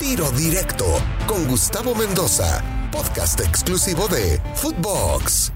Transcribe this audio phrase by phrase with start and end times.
[0.00, 0.86] Tiro Directo
[1.26, 5.52] con Gustavo Mendoza, podcast exclusivo de Footbox.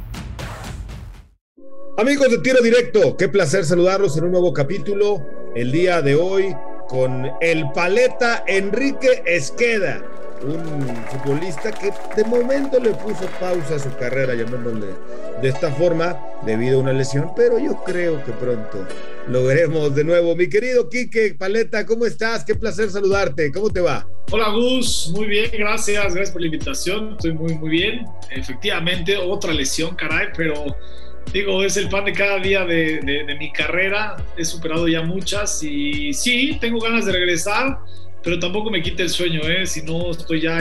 [1.96, 5.26] Amigos de Tiro Directo, qué placer saludarlos en un nuevo capítulo.
[5.56, 6.56] El día de hoy
[6.88, 10.02] con el paleta Enrique Esqueda,
[10.42, 14.86] un futbolista que de momento le puso pausa a su carrera, llamémosle
[15.42, 16.16] de esta forma,
[16.46, 18.86] debido a una lesión, pero yo creo que pronto
[19.26, 20.36] lo veremos de nuevo.
[20.36, 22.44] Mi querido Quique Paleta, ¿cómo estás?
[22.44, 23.50] Qué placer saludarte.
[23.52, 24.06] ¿Cómo te va?
[24.30, 27.12] Hola Gus, muy bien, gracias, gracias por la invitación.
[27.12, 28.04] Estoy muy, muy bien.
[28.30, 30.76] Efectivamente, otra lesión, caray, pero
[31.32, 34.16] digo, es el pan de cada día de, de, mi carrera.
[34.36, 37.78] He superado ya muchas y sí, tengo ganas de regresar,
[38.22, 39.64] pero tampoco me quite el sueño, ¿eh?
[39.64, 40.58] Si no, estoy ya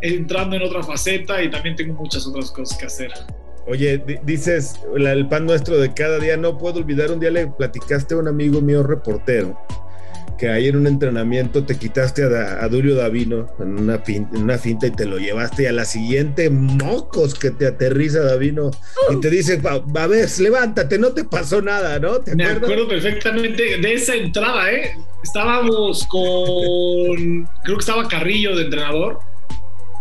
[0.00, 3.12] entrando en otra faceta y también tengo muchas otras cosas que hacer.
[3.68, 8.14] Oye, dices, el pan nuestro de cada día, no puedo olvidar, un día le platicaste
[8.14, 9.56] a un amigo mío reportero
[10.40, 14.56] que ahí en un entrenamiento te quitaste a, Dulio Davino en una, finta, en una
[14.56, 18.70] finta y te lo llevaste y a la siguiente mocos que te aterriza Davino
[19.10, 22.20] y te dice, a, ver, levántate, no te pasó nada, ¿no?
[22.34, 24.96] Me acuerdo perfectamente de esa entrada, ¿eh?
[25.22, 29.18] Estábamos con, creo que estaba Carrillo de entrenador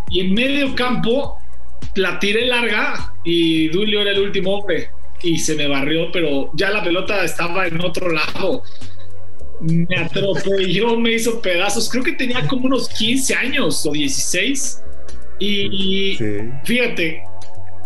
[0.10, 1.38] y en medio campo
[1.95, 4.90] la tiré larga y Dulio era el último hombre
[5.22, 8.64] y se me barrió, pero ya la pelota estaba en otro lado
[9.62, 11.90] me atropelló, me hizo pedazos.
[11.90, 14.82] Creo que tenía como unos 15 años o 16.
[15.40, 16.18] Y
[16.64, 17.24] fíjate,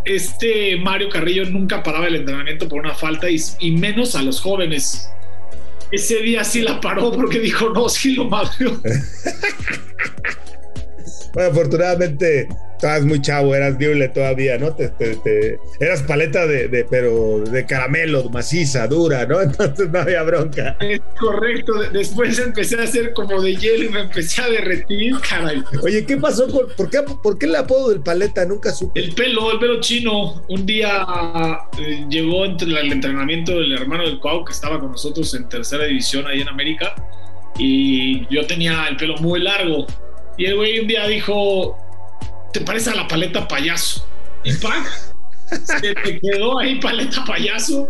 [0.05, 5.09] este Mario Carrillo nunca paraba el entrenamiento por una falta y, menos a los jóvenes.
[5.91, 8.55] Ese día sí la paró porque dijo, no, sí lo mató.
[11.33, 12.47] bueno, afortunadamente
[12.83, 14.75] estabas muy chavo, eras dible todavía, ¿no?
[14.75, 14.91] Te,
[15.79, 19.41] eras paleta de, pero de caramelo, maciza, dura, ¿no?
[19.41, 20.75] Entonces no había bronca.
[20.81, 21.73] Es correcto.
[21.93, 25.63] Después empecé a hacer como de hielo y me empecé a derretir, caray.
[25.81, 26.45] Oye, ¿qué pasó?
[26.49, 28.43] Con, por, qué, ¿Por qué el apodo del paleta?
[28.45, 28.99] Nunca supe.
[28.99, 30.43] El pelo, el pelo chino.
[30.49, 31.05] Un día
[31.79, 35.85] eh, llegó entre el entrenamiento del hermano del Cuau que estaba con nosotros en tercera
[35.85, 36.93] división ahí en América
[37.57, 39.87] y yo tenía el pelo muy largo.
[40.37, 41.77] Y el güey un día dijo,
[42.53, 44.07] te parece a la paleta payaso.
[44.43, 45.13] Y ¡pac!
[45.49, 47.89] se te quedó ahí paleta payaso.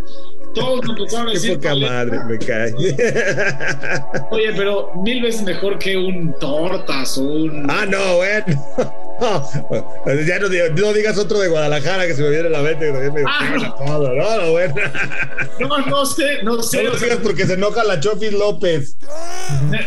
[0.53, 1.59] Todos empezaron a decir.
[1.59, 2.74] Qué poca madre, me cae.
[4.31, 7.69] Oye, pero mil veces mejor que un tortas o un.
[7.69, 8.46] Ah, no, bueno.
[10.28, 13.12] ya no, no, digas otro de Guadalajara que se me viene a la mente que
[13.12, 13.74] me ah, no.
[13.75, 14.75] todo, no, no, bueno.
[15.59, 16.84] No, no sé, no sé.
[16.84, 18.97] No lo digas porque se enoja la Chofis López.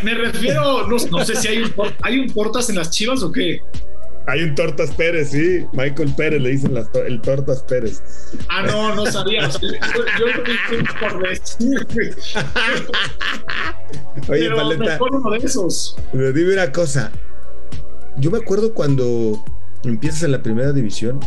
[0.03, 3.31] Me, refiero, no, no, sé si hay un, hay un tortas en las chivas o
[3.31, 3.61] qué.
[4.27, 5.65] Hay un Tortas Pérez, sí.
[5.71, 8.01] Michael Pérez le dicen el Tortas Pérez.
[8.49, 9.47] Ah, no, no sabía.
[9.49, 11.87] yo, lo dije por decir.
[14.29, 14.99] Oye, Pero Paleta.
[15.01, 15.95] uno de esos.
[16.11, 17.11] dime una cosa.
[18.17, 19.43] Yo me acuerdo cuando
[19.89, 21.19] empiezas en la primera división,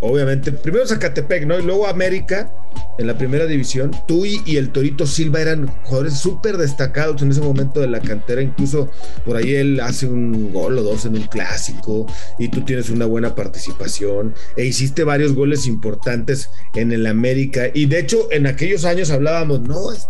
[0.00, 1.58] obviamente, primero Zacatepec, ¿no?
[1.58, 2.50] Y luego América
[2.98, 3.90] en la primera división.
[4.06, 8.42] Tú y, el Torito Silva eran jugadores súper destacados en ese momento de la cantera.
[8.42, 8.90] Incluso
[9.24, 12.06] por ahí él hace un gol o dos en un clásico
[12.38, 14.34] y tú tienes una buena participación.
[14.56, 17.70] E hiciste varios goles importantes en el América.
[17.72, 20.06] Y de hecho, en aquellos años hablábamos, no, es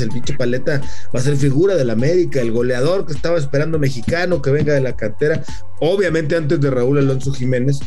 [0.00, 0.80] el pinche paleta
[1.14, 4.80] va a ser figura del América, el goleador que estaba esperando mexicano que venga de
[4.80, 5.42] la cantera.
[5.80, 7.80] Obviamente antes de Raúl Alonso Jiménez.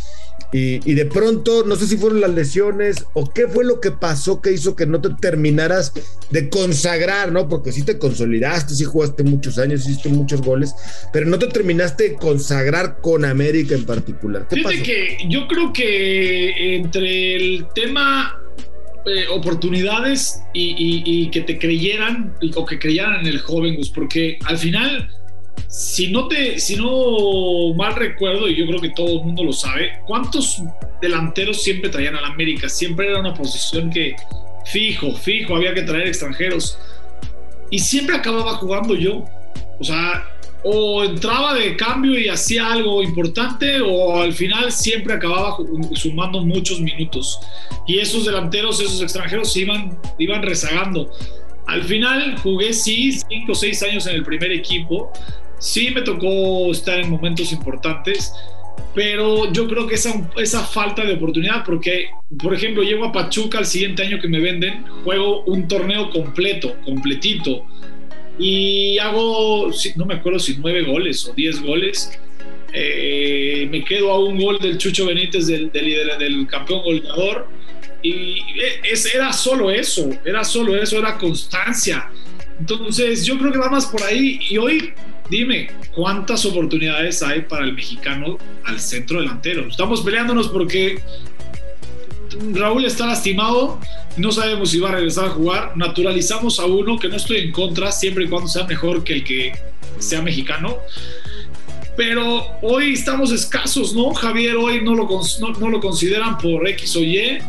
[0.53, 4.41] Y, de pronto, no sé si fueron las lesiones o qué fue lo que pasó
[4.41, 5.91] que hizo que no te terminaras
[6.31, 7.49] de consagrar, ¿no?
[7.49, 10.73] Porque sí te consolidaste, sí jugaste muchos años, hiciste muchos goles,
[11.11, 14.47] pero no te terminaste de consagrar con América en particular.
[14.47, 18.39] ¿Qué Fíjate que yo creo que entre el tema
[19.05, 24.57] eh, oportunidades y, que te creyeran o que creyeran en el joven, Gus, porque al
[24.57, 25.09] final
[25.67, 29.53] si no te, si no mal recuerdo, y yo creo que todo el mundo lo
[29.53, 30.61] sabe, ¿cuántos
[31.01, 32.69] delanteros siempre traían al América?
[32.69, 34.15] Siempre era una posición que
[34.65, 36.77] fijo, fijo, había que traer extranjeros.
[37.69, 39.25] Y siempre acababa jugando yo.
[39.79, 40.25] O sea,
[40.63, 45.57] o entraba de cambio y hacía algo importante, o al final siempre acababa
[45.93, 47.39] sumando muchos minutos.
[47.85, 51.11] Y esos delanteros, esos extranjeros iban, iban rezagando.
[51.67, 55.11] Al final jugué sí cinco o seis años en el primer equipo,
[55.59, 58.33] sí me tocó estar en momentos importantes,
[58.93, 62.09] pero yo creo que esa, esa falta de oportunidad, porque,
[62.41, 66.75] por ejemplo, llego a Pachuca el siguiente año que me venden, juego un torneo completo,
[66.83, 67.65] completito,
[68.39, 72.11] y hago, no me acuerdo si nueve goles o diez goles.
[72.73, 77.47] Eh, me quedo a un gol del Chucho Benítez, del, del, del campeón goleador.
[78.03, 78.35] Y
[78.83, 82.11] es, era solo eso, era solo eso, era constancia.
[82.59, 84.39] Entonces yo creo que va más por ahí.
[84.49, 84.93] Y hoy
[85.29, 89.67] dime, ¿cuántas oportunidades hay para el mexicano al centro delantero?
[89.67, 91.01] Estamos peleándonos porque
[92.53, 93.79] Raúl está lastimado,
[94.17, 97.51] no sabemos si va a regresar a jugar, naturalizamos a uno que no estoy en
[97.51, 99.53] contra, siempre y cuando sea mejor que el que
[99.99, 100.77] sea mexicano.
[101.95, 104.13] Pero hoy estamos escasos, ¿no?
[104.13, 105.09] Javier hoy no lo,
[105.59, 107.39] no lo consideran por X o Y.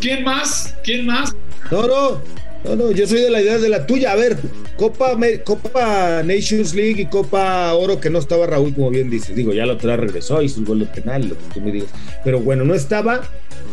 [0.00, 0.74] ¿Quién más?
[0.82, 1.34] ¿Quién más?
[1.70, 2.22] No, no,
[2.64, 4.12] no, no, yo soy de la idea de la tuya.
[4.12, 4.38] A ver,
[4.80, 9.36] Copa, Copa Nations League y Copa Oro, que no estaba Raúl, como bien dices.
[9.36, 11.90] Digo, ya la otra regresó, hizo un gol de penal, lo que tú me digas.
[12.24, 13.20] Pero bueno, no estaba.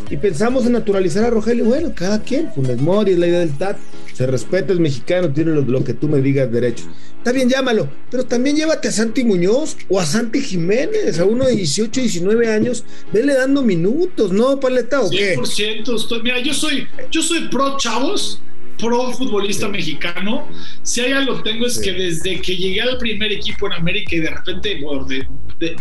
[0.09, 1.63] Y pensamos en naturalizar a Rogelio.
[1.63, 3.77] Bueno, cada quien, Funes Mori, es la idea del TAT.
[4.11, 6.83] Se respeta, es mexicano, tiene lo, que tú me digas derecho.
[7.19, 11.45] Está bien, llámalo, pero también llévate a Santi Muñoz o a Santi Jiménez, a uno
[11.45, 12.83] de 18, 19 años,
[13.13, 15.01] vele dando minutos, ¿no, Paleta?
[15.01, 18.41] ¿o 100%, mira, yo soy, yo soy pro chavos,
[18.77, 20.47] pro futbolista mexicano.
[20.83, 24.19] Si hay algo tengo es que desde que llegué al primer equipo en América y
[24.19, 24.79] de repente,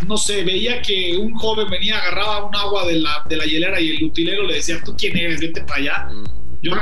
[0.07, 3.81] no sé, veía que un joven venía, agarraba un agua de la, de la hielera
[3.81, 5.41] y el utilero le decía, ¿tú quién eres?
[5.41, 6.09] Vete para allá.
[6.63, 6.73] Yo,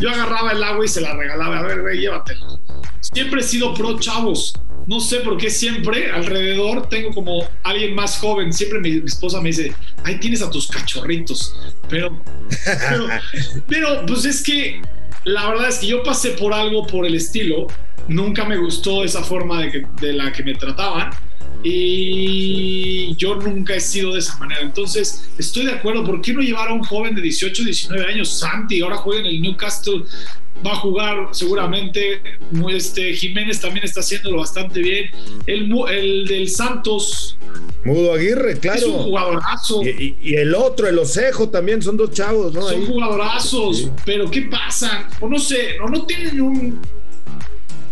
[0.00, 1.58] yo agarraba el agua y se la regalaba.
[1.58, 2.58] A ver, güey, llévatela.
[3.00, 4.54] Siempre he sido pro chavos.
[4.86, 8.52] No sé por qué siempre alrededor tengo como alguien más joven.
[8.52, 11.56] Siempre mi, esposa me dice, ahí tienes a tus cachorritos.
[11.88, 12.20] Pero,
[12.64, 13.06] pero,
[13.68, 14.82] pero, pues es que
[15.24, 17.66] la verdad es que yo pasé por algo por el estilo.
[18.08, 21.10] Nunca me gustó esa forma de, la que me trataban
[21.62, 22.83] y
[23.16, 24.60] yo nunca he sido de esa manera.
[24.60, 26.04] Entonces, estoy de acuerdo.
[26.04, 28.80] ¿Por qué no llevar a un joven de 18, 19 años, Santi?
[28.80, 30.04] Ahora juega en el Newcastle,
[30.64, 32.20] va a jugar seguramente.
[32.70, 35.10] Este, Jiménez también está haciéndolo bastante bien.
[35.46, 37.36] El, el del Santos.
[37.84, 38.78] Mudo Aguirre, claro.
[38.78, 39.82] Es un jugadorazo.
[39.84, 42.62] Y, el otro, el Osejo, también son dos chavos, ¿no?
[42.62, 45.08] Son jugadorazos, pero ¿qué pasa?
[45.20, 46.80] O no sé, o no tienen un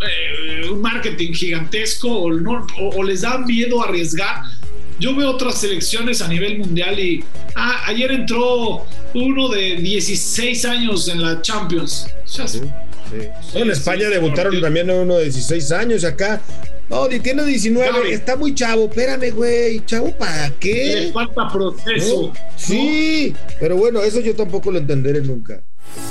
[0.03, 4.43] eh, un marketing gigantesco o, les da miedo arriesgar.
[5.03, 7.25] Yo veo otras selecciones a nivel mundial y
[7.57, 12.07] ah, ayer entró uno de 16 años en la Champions.
[13.53, 16.41] en España debutaron también uno de 16 años acá.
[16.89, 18.85] No, tiene 19, está muy chavo.
[18.85, 19.85] Espérame, güey.
[19.85, 21.07] ¿Chavo para qué?
[21.07, 22.33] Le falta proceso.
[22.55, 25.65] Sí, pero bueno, eso yo tampoco lo entenderé nunca.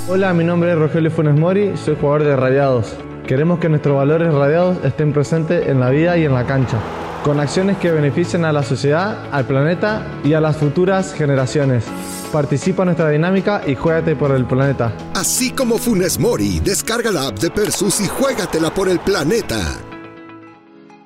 [0.06, 2.88] Hola, mi nombre es Rogelio Funes Mori, soy jugador de Radiados.
[3.26, 6.78] Queremos que nuestros valores radiados estén presentes en la vida y en la cancha,
[7.24, 11.84] con acciones que beneficien a la sociedad, al planeta y a las futuras generaciones.
[12.32, 14.92] Participa en nuestra dinámica y juégate por el planeta.
[15.14, 19.60] Así como Funes Mori, descarga la app de Persus y juégatela por el planeta.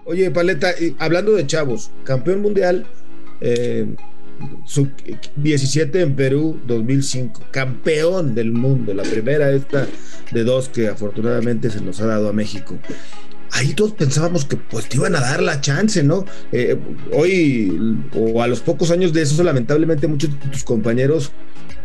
[0.04, 2.86] Oye, Paleta, hablando de chavos, campeón mundial,
[3.40, 3.94] eh,
[4.64, 4.88] sub
[5.36, 9.86] 17 en Perú 2005, campeón del mundo, la primera esta
[10.32, 12.76] de dos que afortunadamente se nos ha dado a México.
[13.56, 16.26] Ahí todos pensábamos que pues te iban a dar la chance, ¿no?
[16.52, 16.76] Eh,
[17.10, 21.32] hoy o a los pocos años de eso, lamentablemente muchos de tus compañeros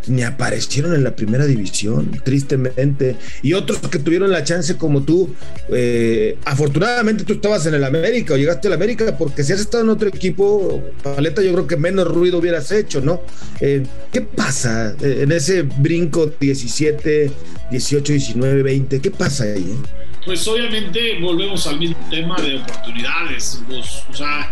[0.08, 3.18] ni aparecieron en la primera división, tristemente.
[3.42, 5.34] Y otros que tuvieron la chance como tú,
[5.70, 9.84] eh, afortunadamente tú estabas en el América o llegaste al América, porque si has estado
[9.84, 13.22] en otro equipo, Paleta, yo creo que menos ruido hubieras hecho, ¿no?
[13.60, 17.32] Eh, ¿Qué pasa eh, en ese brinco 17,
[17.72, 19.00] 18, 19, 20?
[19.00, 19.78] ¿Qué pasa ahí?
[20.26, 23.64] Pues obviamente volvemos al mismo tema de oportunidades.
[24.10, 24.52] o sea,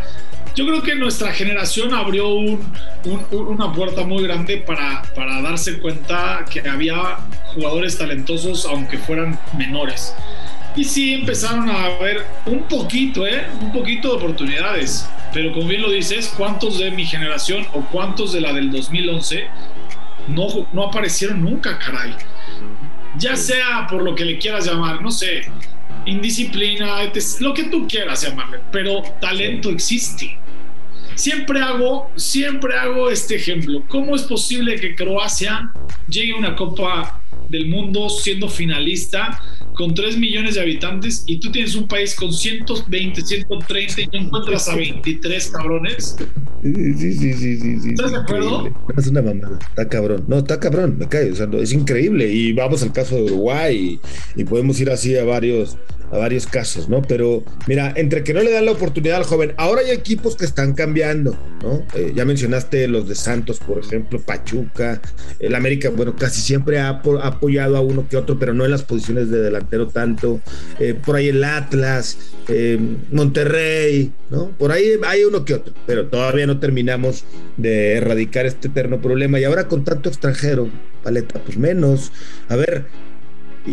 [0.56, 2.28] yo creo que nuestra generación abrió
[3.32, 7.18] una puerta muy grande para, para darse cuenta que había
[7.54, 10.14] jugadores talentosos, aunque fueran menores.
[10.76, 13.46] Y sí empezaron a ver un poquito, ¿eh?
[13.62, 15.08] Un poquito de oportunidades.
[15.34, 19.48] Pero como bien lo dices, ¿cuántos de mi generación o cuántos de la del 2011
[20.28, 22.16] no, no aparecieron nunca, caray?
[23.18, 25.42] Ya sea por lo que le quieras llamar, no sé,
[26.06, 26.98] indisciplina,
[27.40, 30.38] lo que tú quieras llamarle, pero talento existe.
[31.16, 33.84] Siempre hago, siempre hago este ejemplo.
[33.90, 35.72] ¿Cómo es posible que Croacia
[36.08, 39.42] llegue a una Copa del Mundo siendo finalista
[39.80, 44.26] con 3 millones de habitantes y tú tienes un país con 120, 130 y no
[44.26, 46.18] encuentras a 23 cabrones.
[46.62, 47.90] Sí, sí, sí, sí, sí.
[47.92, 48.70] ¿Estás de acuerdo?
[48.98, 50.26] Es una mamada, está cabrón.
[50.28, 51.32] No, está cabrón, me cae.
[51.32, 52.30] O sea, es increíble.
[52.30, 54.02] Y vamos al caso de Uruguay
[54.36, 55.78] y, podemos ir así a varios,
[56.12, 57.02] a varios casos, ¿no?
[57.02, 60.44] Pero mira, entre que no le dan la oportunidad al joven, ahora hay equipos que
[60.44, 61.86] están cambiando, ¿no?
[61.96, 65.02] Eh, ya mencionaste los de Santos, por ejemplo, Pachuca,
[65.40, 68.84] el América, bueno, casi siempre ha, apoyado a uno que otro, pero no en las
[68.84, 70.42] posiciones de delantero tanto.
[70.80, 72.80] Eh, por ahí el Atlas, eh,
[73.12, 74.50] Monterrey, ¿no?
[74.52, 77.24] Por ahí hay uno que otro, pero todavía no terminamos
[77.58, 79.40] de erradicar este eterno problema.
[79.40, 80.70] Y ahora con tanto extranjero,
[81.04, 82.12] paleta, pues menos.
[82.48, 82.86] A ver,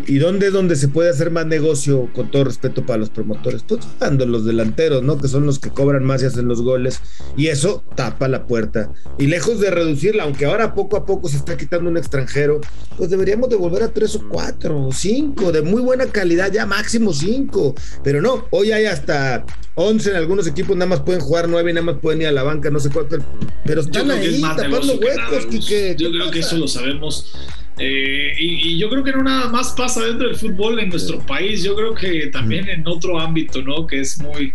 [0.06, 3.62] ¿Y, dónde es donde se puede hacer más negocio, con todo respeto para los promotores?
[3.66, 5.18] Pues cuando los delanteros, ¿no?
[5.18, 7.00] Que son los que cobran más y hacen los goles.
[7.36, 8.92] Y eso tapa la puerta.
[9.18, 12.60] Y lejos de reducirla, aunque ahora poco a poco se está quitando un extranjero,
[12.96, 16.66] pues deberíamos de volver a tres o cuatro o cinco, de muy buena calidad, ya
[16.66, 17.74] máximo cinco.
[18.02, 21.74] Pero no, hoy hay hasta once en algunos equipos, nada más pueden jugar nueve y
[21.74, 23.18] nada más pueden ir a la banca, no sé cuánto.
[23.64, 25.48] Pero están ahí tapando huecos,
[25.96, 27.32] Yo creo que eso lo sabemos
[27.78, 31.62] eh, y, yo creo que no nada más pasa dentro del fútbol en nuestro país,
[31.62, 33.86] yo creo que también en otro ámbito, ¿no?
[33.86, 34.52] Que es muy,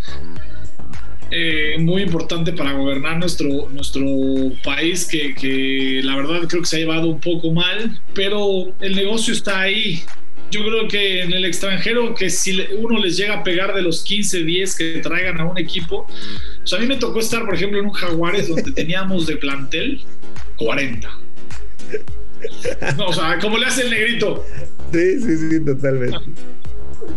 [1.30, 4.06] eh, muy importante para gobernar nuestro, nuestro
[4.64, 8.96] país, que, que, la verdad creo que se ha llevado un poco mal, pero el
[8.96, 10.02] negocio está ahí.
[10.50, 14.04] Yo creo que en el extranjero, que si uno les llega a pegar de los
[14.04, 16.08] 15, 10 que traigan a un equipo,
[16.60, 20.02] pues a mí me tocó estar, por ejemplo, en un Jaguares donde teníamos de plantel
[20.58, 21.10] 40
[23.06, 24.46] o sea, como le hace el negrito.
[24.92, 26.18] Sí, sí, sí, totalmente.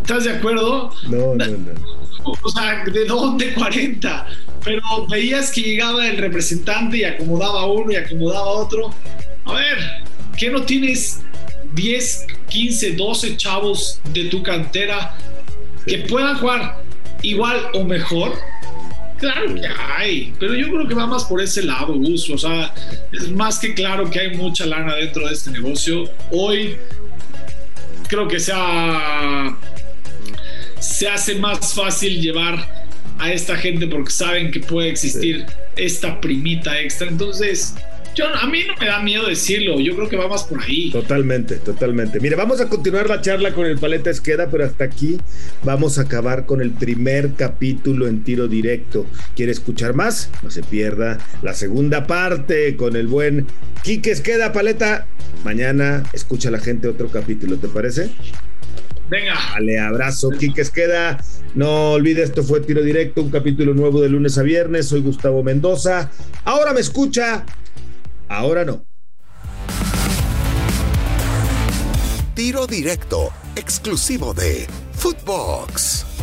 [0.00, 0.92] ¿Estás de acuerdo?
[1.08, 1.94] No, no, no.
[2.42, 4.26] O sea, ¿de dónde 40?
[4.64, 8.90] Pero veías que llegaba el representante y acomodaba uno y acomodaba otro.
[9.44, 9.78] A ver,
[10.36, 11.20] ¿qué no tienes
[11.74, 15.14] 10, 15, 12 chavos de tu cantera
[15.86, 16.82] que puedan jugar
[17.22, 18.32] igual o mejor?
[19.24, 22.28] Claro que hay, pero yo creo que va más por ese lado, Gus.
[22.28, 22.74] O sea,
[23.10, 26.10] es más que claro que hay mucha lana dentro de este negocio.
[26.30, 26.76] Hoy
[28.06, 28.52] creo que se,
[30.78, 32.86] se hace más fácil llevar
[33.18, 37.08] a esta gente porque saben que puede existir esta primita extra.
[37.08, 37.76] Entonces,
[38.14, 40.90] yo, a mí no me da miedo decirlo, yo creo que va más por ahí.
[40.90, 42.20] Totalmente, totalmente.
[42.20, 45.18] Mire, vamos a continuar la charla con el Paleta Esqueda, pero hasta aquí
[45.62, 49.06] vamos a acabar con el primer capítulo en tiro directo.
[49.34, 50.30] ¿Quiere escuchar más?
[50.42, 53.46] No se pierda la segunda parte con el buen
[53.82, 55.06] Quique Esqueda, Paleta.
[55.44, 58.10] Mañana escucha la gente otro capítulo, ¿te parece?
[59.10, 59.34] Venga.
[59.52, 61.18] Vale, abrazo, Quique Esqueda.
[61.54, 64.88] No olvide, esto fue Tiro Directo, un capítulo nuevo de lunes a viernes.
[64.88, 66.10] Soy Gustavo Mendoza.
[66.44, 67.44] Ahora me escucha
[68.28, 68.84] Ahora no.
[72.34, 76.13] Tiro directo, exclusivo de Footbox.